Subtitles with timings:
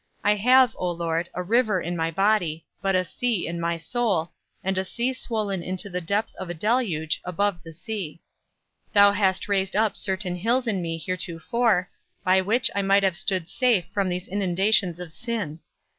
[0.23, 4.31] I have, O Lord, a river in my body, but a sea in my soul,
[4.63, 8.19] and a sea swollen into the depth of a deluge, above the sea.
[8.93, 11.91] Thou hast raised up certain hills in me heretofore,
[12.23, 15.59] by which I might have stood safe from these inundations of sin.